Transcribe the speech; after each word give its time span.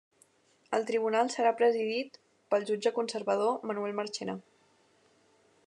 El 0.77 0.85
tribunal 0.87 1.29
serà 1.33 1.51
presidit 1.59 2.17
pel 2.55 2.65
jutge 2.71 2.93
conservador 2.97 3.61
Manuel 3.73 3.95
Marchena. 4.01 4.39